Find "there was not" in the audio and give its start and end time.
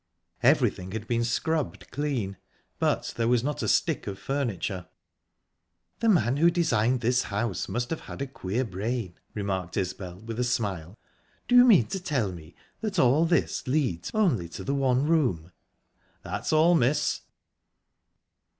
3.17-3.61